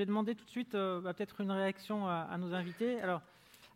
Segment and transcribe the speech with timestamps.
[0.00, 3.00] vais demander tout de suite euh, bah, peut-être une réaction à, nos invités.
[3.00, 3.22] Alors,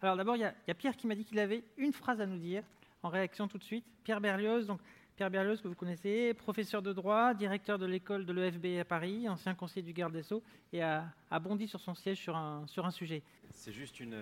[0.02, 2.62] d'abord, il y, a Pierre qui m'a dit qu'il avait une phrase à nous dire
[3.02, 3.84] en réaction tout de suite.
[4.02, 4.80] Pierre Berlioz, donc
[5.16, 9.28] Pierre Berlioz que vous connaissez, professeur de droit, directeur de l'école de l'EFB à Paris,
[9.28, 10.42] ancien conseiller du garde des Sceaux,
[10.72, 13.22] et a, bondi sur son siège sur un, sujet.
[13.50, 14.16] C'est juste une,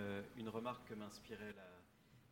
[0.48, 1.55] remarque que m'inspirait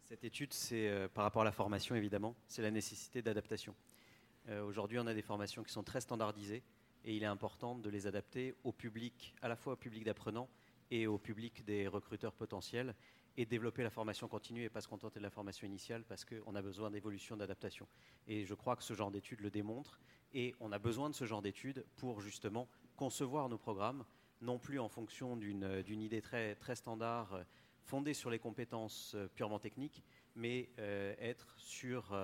[0.03, 3.77] cette étude, c'est euh, par rapport à la formation évidemment, c'est la nécessité d'adaptation.
[4.49, 6.65] Euh, aujourd'hui, on a des formations qui sont très standardisées
[7.05, 10.49] et il est important de les adapter au public, à la fois au public d'apprenants
[10.91, 12.95] et au public des recruteurs potentiels
[13.37, 16.55] et développer la formation continue et pas se contenter de la formation initiale parce qu'on
[16.55, 17.87] a besoin d'évolution, d'adaptation.
[18.27, 20.01] Et je crois que ce genre d'études le démontre
[20.35, 24.05] et on a besoin de ce genre d'études pour justement concevoir nos programmes,
[24.41, 27.43] non plus en fonction d'une idée très, standard euh,
[27.85, 30.03] fondée sur les compétences euh, purement techniques,
[30.35, 30.71] mais
[31.19, 32.15] être sur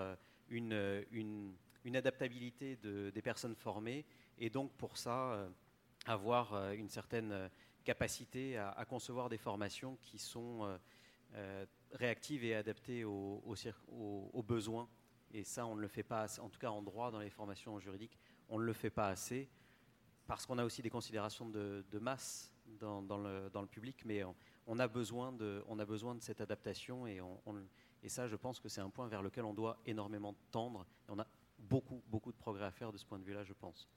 [0.49, 1.55] une
[1.87, 4.05] une adaptabilité des personnes formées
[4.39, 5.49] et donc pour ça euh,
[6.07, 7.49] avoir euh, une certaine euh,
[7.85, 10.77] capacité à, concevoir des formations qui sont
[11.93, 14.89] réactives et adaptées aux, besoins.
[15.33, 17.31] Et ça, on ne le fait pas assez, en tout cas en droit, dans les
[17.31, 19.49] formations juridiques, on ne le fait pas assez
[20.27, 24.25] parce qu'on a aussi des considérations de, masse dans, le, public, mais
[24.67, 25.63] on, a besoin de,
[26.19, 27.21] cette adaptation et,
[28.03, 30.85] et ça, je pense que c'est un point vers lequel on doit énormément tendre.
[31.09, 31.27] Et on a
[31.57, 33.89] beaucoup, beaucoup de progrès à faire de ce point de vue-là, je pense.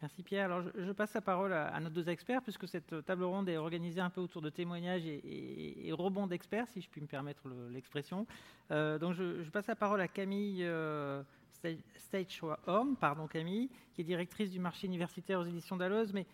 [0.00, 0.44] Merci Pierre.
[0.44, 4.00] Alors je, passe la parole à, nos deux experts, puisque cette table ronde est organisée
[4.00, 8.24] un peu autour de témoignages et, et, rebonds d'experts, si je puis me permettre l'expression.
[8.70, 11.22] Euh, donc je, passe la parole à Camille euh,
[12.66, 16.26] Horn, pardon Camille, qui est directrice du marché universitaire aux éditions Dalloz, mais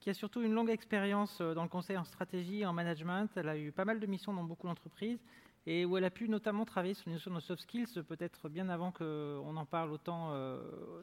[0.00, 3.28] qui a surtout une longue expérience euh, dans le conseil en stratégie et en management.
[3.36, 5.22] Elle a eu pas mal de missions dans beaucoup d'entreprises
[5.66, 8.68] et où elle a pu notamment travailler sur les notions de soft skills, peut-être bien
[8.68, 10.60] avant qu'on en parle autant, euh,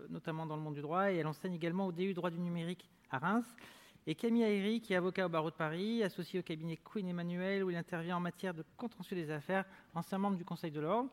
[0.10, 1.12] notamment dans le monde du droit.
[1.12, 3.46] Et elle enseigne également au DU droit du numérique à Reims.
[4.06, 7.64] Et Camille Aéry, qui est avocat au barreau de Paris, associé au cabinet Queen Emmanuel,
[7.64, 11.10] où il intervient en matière de contentieux des affaires, ancien membre du Conseil de l'ordre.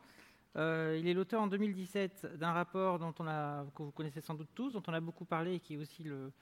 [0.56, 4.48] Euh, il est l'auteur en 2017 d'un rapport dont on que vous connaissez sans doute
[4.54, 6.32] tous, dont on a beaucoup parlé et qui est aussi le,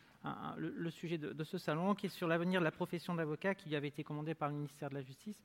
[0.56, 3.68] le, sujet de, de, ce salon, qui est sur l'avenir de la profession d'avocat, qui
[3.68, 5.42] lui avait été commandé par le ministère de la Justice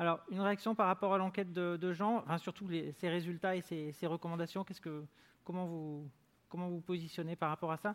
[0.00, 4.64] alors, une réaction par rapport à l'enquête de, Jean, surtout ses résultats et ses, recommandations,
[4.64, 5.04] que,
[5.44, 6.08] comment, vous,
[6.48, 7.94] comment vous positionnez par rapport à ça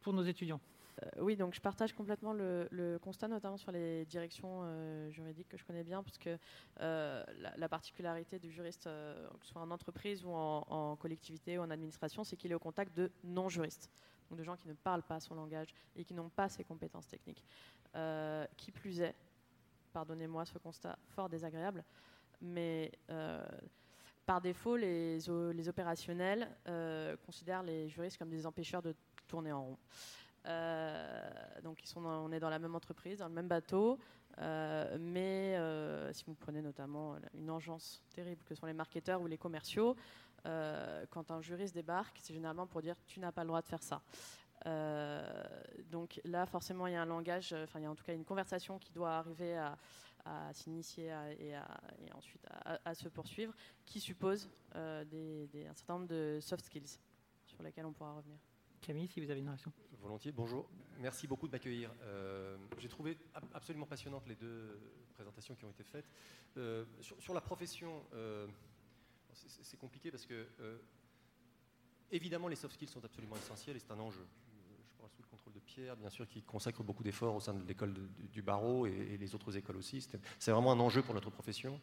[0.00, 0.60] pour nos étudiants?
[1.02, 5.56] Euh, oui, donc je partage complètement le, constat, notamment sur les directions euh, juridiques que
[5.56, 6.38] je connais bien, parce que
[6.82, 7.24] euh,
[7.56, 12.22] la, particularité du juriste, que ce soit en entreprise ou en collectivité ou en administration,
[12.22, 13.90] c'est qu'il est au contact de non-juristes,
[14.28, 17.08] donc de gens qui ne parlent pas son langage et qui n'ont pas ses compétences
[17.08, 17.42] techniques.
[18.56, 19.16] qui plus est,
[19.92, 21.84] pardonnez-moi ce constat fort désagréable,
[22.40, 23.44] mais euh,
[24.26, 28.94] par défaut, les, opérationnels euh, considèrent les juristes comme des empêcheurs de
[29.26, 29.78] tourner en rond.
[30.46, 31.30] Euh,
[31.62, 33.98] donc on est dans la même entreprise, dans le même bateau,
[34.38, 35.56] mais
[36.12, 39.96] si vous prenez notamment une engeance terrible que sont les marketeurs ou les commerciaux,
[40.44, 43.82] quand un juriste débarque, c'est généralement pour dire tu n'as pas le droit de faire
[43.82, 44.00] ça.
[44.66, 45.22] Euh,
[45.90, 48.14] donc là, forcément, il y a un langage, enfin, il y a en tout cas
[48.14, 49.76] une conversation qui doit arriver à,
[50.52, 51.54] s'initier et,
[52.12, 52.46] ensuite
[52.84, 53.54] à, se poursuivre,
[53.86, 56.98] qui suppose euh, des, un certain nombre de soft skills
[57.46, 58.38] sur lesquels on pourra revenir.
[58.80, 59.72] Camille, si vous avez une réaction.
[60.00, 60.68] Volontiers, bonjour.
[60.98, 61.90] Merci beaucoup de m'accueillir.
[62.02, 63.18] Euh, j'ai trouvé
[63.54, 64.78] absolument passionnantes les deux
[65.14, 66.06] présentations qui ont été faites.
[67.00, 68.04] sur, sur, la profession,
[69.32, 70.46] c'est compliqué parce que,
[72.10, 74.26] évidemment, les soft skills sont absolument essentiels et c'est un enjeu
[75.08, 77.94] sous le contrôle de Pierre, bien sûr, qui consacre beaucoup d'efforts au sein de l'école
[78.32, 80.06] du barreau et, les autres écoles aussi.
[80.38, 81.80] C'est vraiment un enjeu pour notre profession.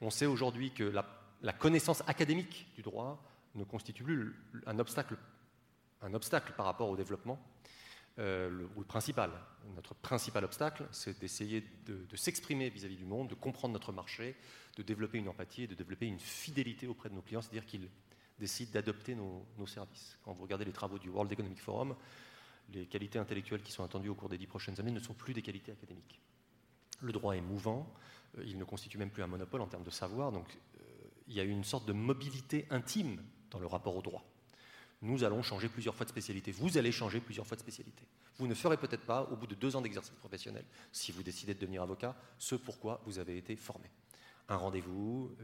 [0.00, 3.22] On sait aujourd'hui que la, connaissance académique du droit
[3.54, 4.34] ne constitue plus
[4.66, 5.16] un obstacle,
[6.02, 7.38] un obstacle par rapport au développement.
[8.18, 9.30] Euh, le, ou le principal.
[9.76, 14.34] Notre principal obstacle, c'est d'essayer de, s'exprimer vis-à-vis du monde, de comprendre notre marché,
[14.76, 17.88] de développer une empathie de développer une fidélité auprès de nos clients, c'est-à-dire qu'ils
[18.40, 20.18] décident d'adopter nos, services.
[20.24, 21.94] Quand vous regardez les travaux du World Economic Forum,
[22.72, 25.34] les qualités intellectuelles qui sont attendues au cours des dix prochaines années ne sont plus
[25.34, 26.20] des qualités académiques.
[27.00, 27.92] Le droit est mouvant,
[28.36, 30.46] euh, il ne constitue même plus un monopole en termes de savoir, donc
[30.80, 30.84] euh,
[31.28, 34.24] il y a une sorte de mobilité intime dans le rapport au droit.
[35.00, 38.02] Nous allons changer plusieurs fois de spécialité, vous allez changer plusieurs fois de spécialité.
[38.36, 41.54] Vous ne ferez peut-être pas, au bout de deux ans d'exercice professionnel, si vous décidez
[41.54, 43.88] de devenir avocat, ce pourquoi vous avez été formé.
[44.48, 45.36] Un rendez-vous,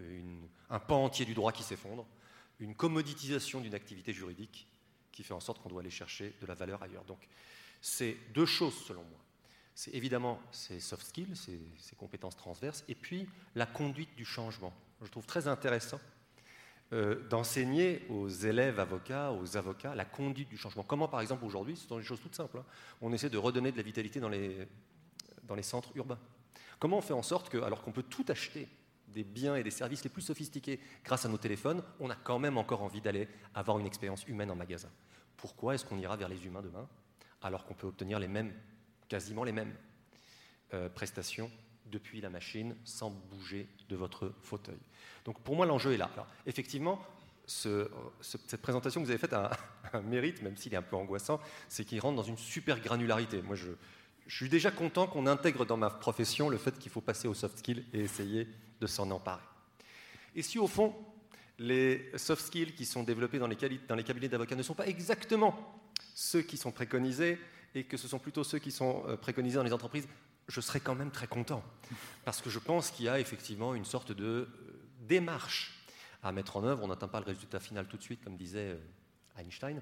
[0.70, 2.06] un pan entier du droit qui s'effondre,
[2.58, 4.68] une commoditisation d'une activité juridique
[5.14, 7.04] qui fait en sorte qu'on doit aller chercher de la valeur ailleurs.
[7.04, 7.28] Donc,
[7.80, 9.18] c'est deux choses selon moi.
[9.74, 14.72] C'est évidemment ces soft skills, ces, compétences transverses, et puis la conduite du changement.
[15.02, 16.00] Je trouve très intéressant
[16.92, 20.84] euh, d'enseigner aux élèves avocats, aux avocats, la conduite du changement.
[20.84, 22.64] Comment, par exemple, aujourd'hui, ce sont des choses toutes simples, hein,
[23.00, 24.68] on essaie de redonner de la vitalité dans les,
[25.44, 26.20] dans les centres urbains.
[26.78, 28.68] Comment on fait en sorte que, alors qu'on peut tout acheter,
[29.08, 32.38] des biens et des services les plus sophistiqués grâce à nos téléphones, on a quand
[32.38, 34.90] même encore envie d'aller avoir une expérience humaine en magasin.
[35.36, 36.88] Pourquoi est-ce qu'on ira vers les humains demain
[37.42, 38.52] alors qu'on peut obtenir les mêmes,
[39.08, 39.74] quasiment les mêmes
[40.72, 41.50] euh, prestations
[41.86, 44.80] depuis la machine sans bouger de votre fauteuil?
[45.24, 46.10] Donc pour moi, l'enjeu est là.
[46.46, 47.00] effectivement,
[47.46, 49.50] cette présentation que vous avez faite a
[49.92, 53.42] un, mérite, même s'il est un peu angoissant, c'est qu'il rentre dans une super granularité.
[53.42, 53.70] Moi, je,
[54.26, 57.34] je suis déjà content qu'on intègre dans ma profession le fait qu'il faut passer aux
[57.34, 58.48] soft skills et essayer
[58.80, 59.42] de s'en emparer.
[60.34, 60.94] Et si au fond,
[61.58, 63.56] les soft skills qui sont développés dans les,
[63.86, 65.82] dans les cabinets d'avocats ne sont pas exactement
[66.14, 67.38] ceux qui sont préconisés
[67.74, 70.08] et que ce sont plutôt ceux qui sont euh, préconisés dans les entreprises,
[70.48, 71.62] je serais quand même très content.
[72.24, 74.48] Parce que je pense qu'il y a effectivement une sorte de euh,
[75.00, 75.72] démarche
[76.22, 76.82] à mettre en œuvre.
[76.84, 79.80] On n'atteint pas le résultat final tout de suite, comme disait euh, Einstein.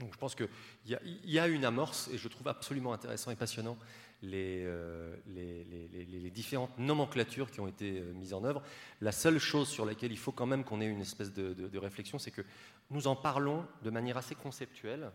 [0.00, 0.48] Donc je pense qu'il
[0.86, 3.78] y, a une amorce, et je trouve absolument intéressant et passionnant
[4.24, 8.62] euh, les, les, différentes nomenclatures qui ont été euh, mises en œuvre.
[9.00, 11.78] La seule chose sur laquelle il faut quand même qu'on ait une espèce de, de
[11.78, 12.42] réflexion, c'est que
[12.90, 15.10] nous en parlons de manière assez conceptuelle,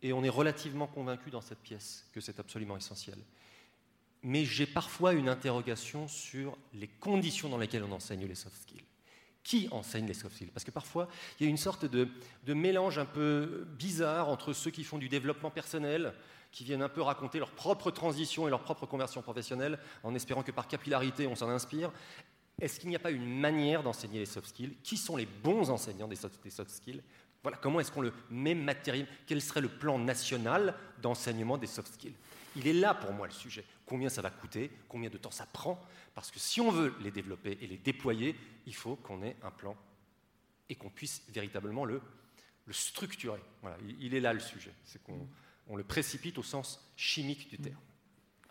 [0.00, 3.18] et on est relativement convaincu dans cette pièce que c'est absolument essentiel.
[4.22, 8.84] Mais j'ai parfois une interrogation sur les conditions dans lesquelles on enseigne les soft skills
[9.44, 10.50] qui enseigne les soft skills.
[10.50, 11.06] Parce que parfois,
[11.38, 12.08] il y a une sorte de,
[12.48, 16.14] mélange un peu bizarre entre ceux qui font du développement personnel,
[16.50, 20.42] qui viennent un peu raconter leur propre transition et leur propre conversion professionnelle, en espérant
[20.42, 21.92] que par capillarité, on s'en inspire.
[22.60, 24.76] Est-ce qu'il n'y a pas une manière d'enseigner les soft skills?
[24.82, 27.02] Qui sont les bons enseignants des soft, skills?
[27.42, 29.06] Voilà, comment est-ce qu'on le met matériel?
[29.26, 32.14] Quel serait le plan national d'enseignement des soft skills?
[32.56, 33.64] Il est là pour moi le sujet.
[33.86, 35.80] Combien ça va coûter Combien de temps ça prend
[36.14, 38.36] Parce que si on veut les développer et les déployer,
[38.66, 39.76] il faut qu'on ait un plan
[40.68, 42.00] et qu'on puisse véritablement le,
[42.70, 43.40] structurer.
[43.60, 44.72] Voilà, il, est là le sujet.
[44.84, 47.80] C'est qu'on le précipite au sens chimique du terme.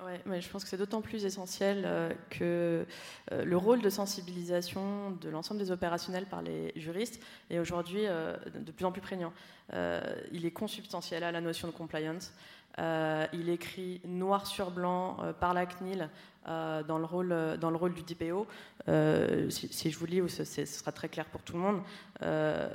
[0.03, 2.85] Ouais, mais je pense que c'est d'autant plus essentiel euh, que
[3.31, 8.35] euh, le rôle de sensibilisation de l'ensemble des opérationnels par les juristes est aujourd'hui euh,
[8.53, 9.33] de plus en plus prégnant.
[10.31, 12.33] il est consubstantiel à la notion de compliance.
[12.79, 16.09] Euh, il écrit noir sur blanc euh, par la CNIL
[16.47, 18.47] euh, dans, le rôle, du DPO.
[19.49, 21.81] Si, je vous lis, ce, ce, sera très clair pour tout le monde.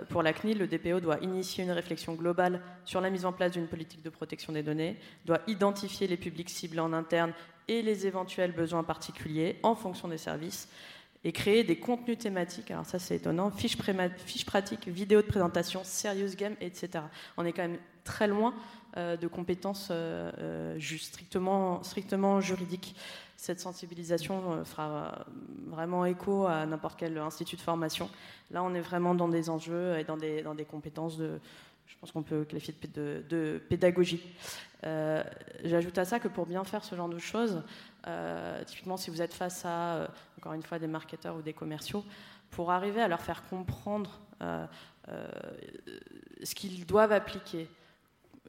[0.09, 3.53] pour la CNIL, le DPO doit initier une réflexion globale sur la mise en place
[3.53, 7.33] d'une politique de protection des données, doit identifier les publics ciblés en interne
[7.67, 10.69] et les éventuels besoins particuliers en fonction des services
[11.25, 12.71] et créer des contenus thématiques.
[12.71, 13.77] Alors ça c'est étonnant, fiches,
[14.25, 17.05] fiches pratiques, vidéos de présentation, serious game, etc.
[17.37, 18.55] On est quand même très loin
[18.97, 20.81] euh, de compétences euh, euh,
[21.83, 22.97] strictement, juridiques.
[23.37, 25.27] Cette sensibilisation fera
[25.67, 28.11] vraiment écho à n'importe quel institut de formation.
[28.51, 31.39] Là, on est vraiment dans des enjeux et dans des, compétences de,
[31.87, 34.21] je pense qu'on peut qualifier de, pédagogie.
[34.83, 37.63] J'ajoute à ça que pour bien faire ce genre de choses,
[38.67, 42.05] typiquement si vous êtes face à, encore une fois, des marketeurs ou des commerciaux,
[42.51, 44.21] pour arriver à leur faire comprendre
[46.43, 47.69] ce qu'ils doivent appliquer,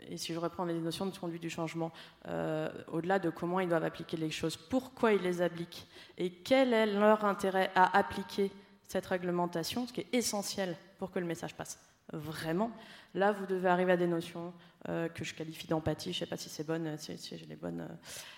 [0.07, 1.91] et si je reprends les notions de conduite du changement,
[2.27, 5.87] euh, au-delà de comment ils doivent appliquer les choses, pourquoi ils les appliquent
[6.17, 8.51] et quel est leur intérêt à appliquer
[8.87, 11.79] cette réglementation, ce qui est essentiel pour que le message passe
[12.11, 12.71] vraiment.
[13.13, 14.53] Là, vous devez arriver à des notions
[14.87, 17.55] euh, que je qualifie d'empathie, je ne sais pas si c'est bonne, si, j'ai les
[17.55, 17.93] bonnes, euh,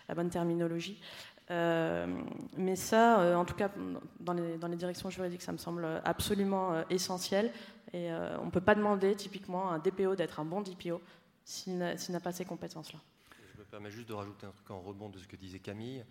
[0.10, 1.00] la bonne terminologie.
[2.58, 3.70] Mais ça, en tout cas,
[4.20, 7.52] dans les, directions juridiques, ça me semble absolument essentiel.
[7.94, 11.02] Et on ne peut pas demander typiquement à un DPO d'être un bon DPO
[11.44, 13.00] s'il n'a pas ces compétences-là.
[13.54, 16.04] Je me permets juste de rajouter un truc en rebond de ce que disait Camille.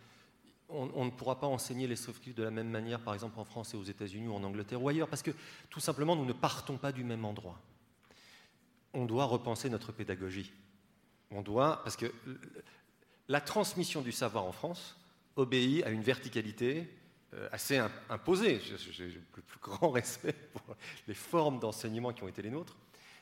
[0.72, 3.44] On, ne pourra pas enseigner les soft skills de la même manière, par exemple en
[3.44, 5.32] France et aux États-Unis ou en Angleterre ou ailleurs, parce que
[5.68, 7.58] tout simplement, nous ne partons pas du même endroit.
[8.94, 10.52] On doit repenser notre pédagogie.
[11.32, 12.12] On doit, parce que
[13.26, 14.96] la transmission du savoir en France
[15.36, 16.88] obéit à une verticalité
[17.34, 18.60] euh, assez imposée.
[18.60, 22.76] J'ai le plus grand respect pour les formes d'enseignement qui ont été les nôtres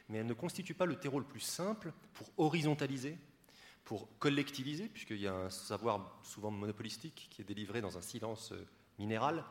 [0.09, 3.19] mais elle ne constitue pas le terreau le plus simple pour horizontaliser,
[3.85, 8.53] pour collectiviser, puisqu'il y a un savoir souvent monopolistique qui est délivré dans un silence
[8.53, 8.67] euh,
[8.99, 9.45] minéral,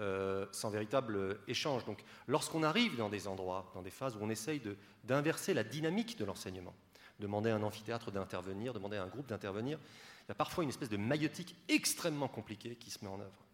[0.00, 1.84] euh, sans véritable échange.
[1.84, 4.60] Donc lorsqu'on arrive dans des endroits, dans des phases où on essaye
[5.04, 6.74] d'inverser la dynamique de l'enseignement,
[7.20, 9.78] demander à un amphithéâtre d'intervenir, demander à un groupe d'intervenir,
[10.24, 13.44] il y a parfois une espèce de maillotique extrêmement compliquée qui se met en œuvre.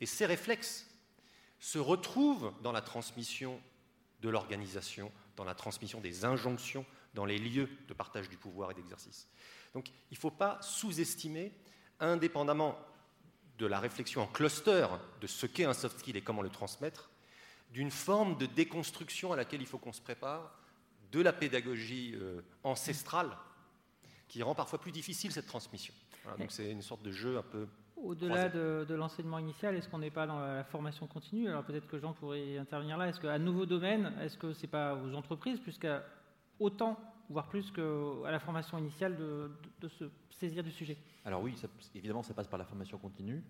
[0.00, 0.86] Et ces réflexes
[1.58, 3.60] se retrouvent dans la transmission
[4.22, 8.74] de l'organisation, dans la transmission des injonctions dans les lieux de partage du pouvoir et
[8.74, 9.28] d'exercice.
[9.74, 11.52] Donc il ne faut pas sous-estimer,
[11.98, 12.78] indépendamment
[13.58, 14.86] de la réflexion en cluster
[15.20, 17.10] de ce qu'est un soft skill et comment le transmettre,
[17.70, 20.56] d'une forme de déconstruction à laquelle il faut qu'on se prépare,
[21.12, 23.36] de la pédagogie euh, ancestrale,
[24.30, 25.92] qui rend parfois plus difficile cette transmission.
[26.38, 27.66] donc c'est une sorte de jeu un peu
[28.02, 31.48] au-delà de, l'enseignement initial, est-ce qu'on n'est pas dans la formation continue?
[31.48, 33.08] Alors peut-être que Jean pourrait intervenir là.
[33.08, 36.02] Est-ce qu'à nouveau domaine, est-ce que ce n'est pas aux entreprises, puisqu'à
[36.58, 40.96] autant, voire plus qu'à la formation initiale, de, se saisir du sujet?
[41.26, 41.54] Alors oui,
[41.94, 43.42] évidemment, ça passe par la formation continue.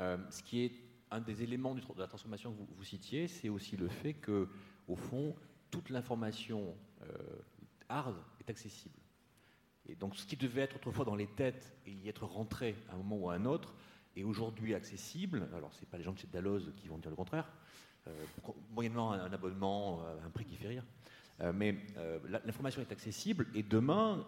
[0.00, 0.72] Euh, ce qui est
[1.10, 4.48] un des éléments de la transformation que vous, citiez, c'est aussi le fait que,
[4.88, 5.36] au fond,
[5.70, 7.06] toute l'information euh,
[7.88, 8.98] hard est accessible.
[9.88, 12.94] Et donc ce qui devait être autrefois dans les têtes et y être rentré à
[12.94, 13.74] un moment ou à un autre
[14.16, 15.48] est aujourd'hui accessible.
[15.54, 17.50] Alors ce n'est pas les gens de chez Dalloz qui vont dire le contraire,
[18.06, 18.24] euh,
[18.72, 20.84] moyennement un, abonnement euh, un prix qui fait rire.
[21.40, 21.76] Euh, mais
[22.44, 24.24] l'information est accessible et demain,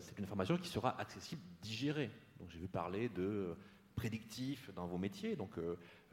[0.00, 2.10] c'est une information qui sera accessible, digérée.
[2.38, 3.54] Donc j'ai vu parler de
[4.00, 5.36] prédictif dans vos métiers.
[5.36, 5.52] Donc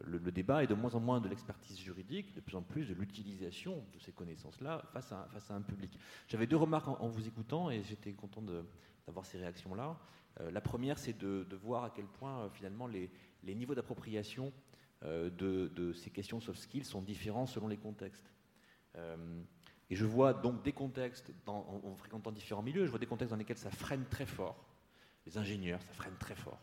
[0.04, 2.94] le, débat est de moins en moins de l'expertise juridique, de plus en plus de
[2.94, 5.98] l'utilisation de ces connaissances-là face à, un public.
[6.28, 9.98] J'avais deux remarques en vous écoutant et j'étais content d'avoir ces réactions-là.
[10.42, 13.10] Euh, la première, c'est de, voir à quel point euh, finalement les,
[13.44, 14.52] niveaux d'appropriation
[15.04, 18.32] euh, de, ces questions soft skills sont différents selon les contextes.
[19.90, 23.38] et je vois donc des contextes, en, fréquentant différents milieux, je vois des contextes dans
[23.38, 24.58] lesquels ça freine très fort.
[25.26, 26.60] Les ingénieurs, ça freine très fort.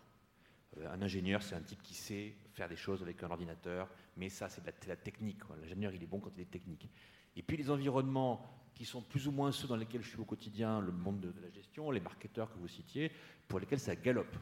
[0.90, 4.49] Un ingénieur, c'est un type qui sait faire des choses avec un ordinateur, mais ça,
[4.49, 5.40] c'est la, technique.
[5.61, 6.88] L'ingénieur, il est bon quand il est technique.
[7.37, 10.25] Et puis les environnements qui sont plus ou moins ceux dans lesquels je suis au
[10.25, 13.11] quotidien, le monde de, la gestion, les marketeurs que vous citiez,
[13.47, 14.37] pour lesquels ça galope.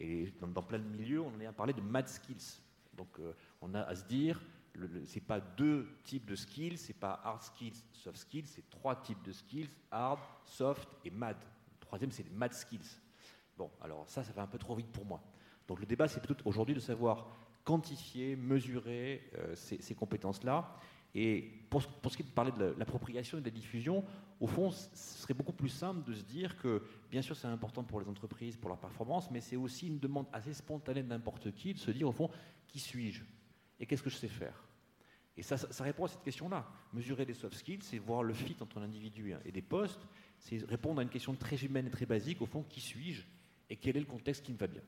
[0.00, 2.60] Et dans, plein de milieux, on a parlé de mad skills.
[2.96, 4.40] Donc euh, on a à se dire,
[4.74, 8.96] ce n'est pas deux types de skills, c'est pas hard skills, soft skills, c'est trois
[8.96, 11.36] types de skills, hard, soft et mad.
[11.38, 12.98] Le troisième, c'est les mad skills.
[13.56, 15.22] Bon, alors ça, ça va un peu trop vite pour moi.
[15.70, 17.28] Donc le débat, c'est plutôt aujourd'hui de savoir
[17.62, 20.76] quantifier, mesurer euh, ces compétences-là
[21.14, 24.04] et pour, ce qui est de parler de l'appropriation et de la diffusion,
[24.40, 27.84] au fond, ce serait beaucoup plus simple de se dire que, bien sûr, c'est important
[27.84, 31.52] pour les entreprises, pour leur performance, mais c'est aussi une demande assez spontanée de n'importe
[31.54, 32.30] qui de se dire, au fond,
[32.66, 33.22] qui suis-je
[33.78, 34.64] Et qu'est-ce que je sais faire?
[35.36, 36.66] Et ça, ça, répond à cette question-là.
[36.92, 40.04] Mesurer les soft skills, c'est voir le fit entre un individu et des postes,
[40.36, 43.22] c'est répondre à une question très humaine et très basique, au fond, qui suis-je
[43.72, 44.82] Et quel est le contexte qui me va bien